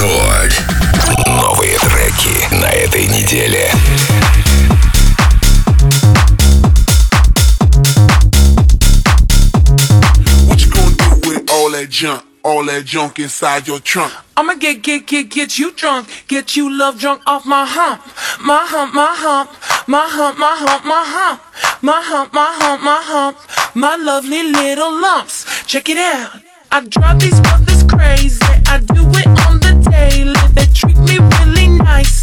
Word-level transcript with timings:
Рекорд. 0.00 0.52
Новые 1.26 1.78
треки 1.78 2.54
на 2.54 2.66
этой 2.66 3.06
неделе. 3.06 3.70
What 10.48 10.60
you 10.60 10.70
gonna 10.70 10.96
do 10.96 11.28
with 11.28 11.50
all 11.50 11.70
that 11.72 11.88
junk? 11.90 12.22
All 12.42 12.64
that 12.64 12.84
junk 12.84 13.18
inside 13.18 13.66
your 13.68 13.80
trunk. 13.80 14.12
I'ma 14.36 14.54
get, 14.54 14.82
get, 14.82 15.06
get, 15.06 15.28
get 15.28 15.58
you 15.58 15.72
drunk. 15.72 16.08
Get 16.26 16.56
you 16.56 16.70
love 16.70 16.98
drunk 16.98 17.20
off 17.26 17.44
my 17.44 17.66
hump. 17.66 18.00
My 18.40 18.64
hump, 18.64 18.94
my 18.94 19.14
hump. 19.14 19.50
My 19.86 20.08
hump, 20.08 20.38
my 20.38 20.56
hump, 20.58 20.84
my 20.84 21.04
hump. 21.04 21.40
My 21.82 22.00
hump, 22.02 22.32
my 22.32 22.52
hump, 22.58 22.82
my 22.82 23.00
hump. 23.02 23.36
My 23.74 23.96
lovely 23.96 24.42
little 24.42 24.92
lumps. 25.00 25.44
Check 25.66 25.88
it 25.88 25.98
out. 25.98 26.40
I 26.73 26.79
drive 26.85 27.19
these 27.19 27.37
brothers 27.41 27.83
crazy. 27.83 28.39
I 28.67 28.79
do 28.79 29.03
it 29.09 29.27
on 29.45 29.59
the 29.59 29.73
daily. 29.91 30.33
They 30.53 30.65
treat 30.73 30.97
me 30.99 31.17
really 31.19 31.67
nicely. 31.67 32.20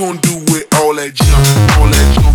Gonna 0.00 0.18
do 0.22 0.38
with 0.50 0.66
all 0.76 0.94
that 0.94 1.12
junk? 1.12 1.78
All 1.78 1.86
that 1.86 2.14
junk 2.14 2.29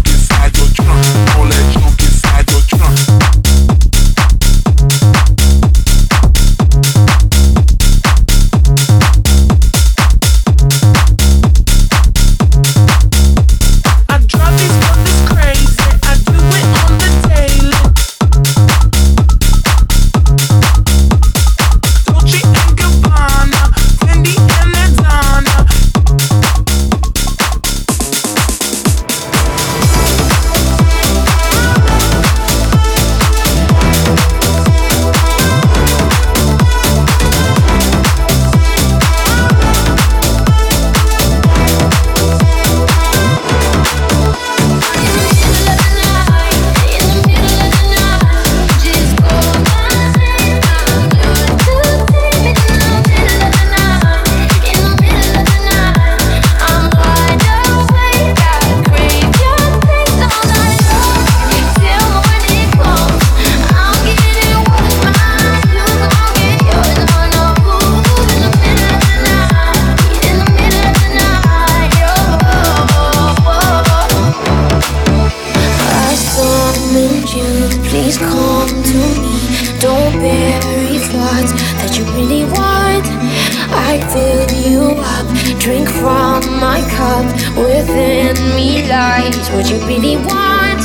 Fill 83.96 84.52
you 84.52 84.82
up, 85.00 85.26
drink 85.58 85.88
from 85.88 86.42
my 86.60 86.82
cup. 86.92 87.26
Within 87.56 88.36
me 88.54 88.86
lies 88.90 89.50
what 89.52 89.70
you 89.70 89.78
really 89.88 90.18
want. 90.18 90.82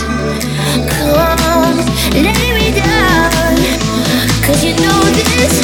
Come, 0.88 1.76
lay 2.14 2.52
me 2.54 2.70
down, 2.78 3.56
cause 4.44 4.62
you 4.64 4.74
know 4.76 5.00
this 5.16 5.59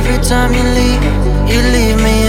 Every 0.00 0.24
time 0.24 0.54
you 0.54 0.62
leave, 0.62 1.04
you 1.50 1.60
leave 1.74 2.00
me 2.02 2.19